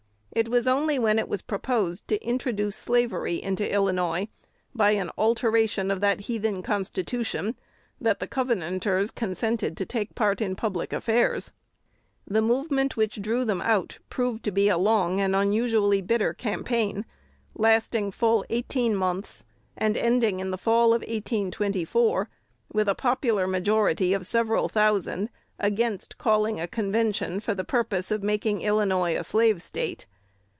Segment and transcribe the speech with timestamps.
[0.33, 4.29] It was only when it was proposed to introduce slavery into Illinois
[4.73, 7.57] by an alteration of that "heathen" Constitution,
[7.99, 11.51] that the Covenanters consented to take part in public affairs.
[12.25, 17.03] The movement which drew them out proved to be a long and unusually bitter campaign,
[17.53, 19.43] lasting full eighteen months,
[19.75, 22.29] and ending in the fall of 1824,
[22.71, 25.29] with a popular majority of several thousand
[25.59, 30.05] against calling a convention for the purpose of making Illinois a Slave State.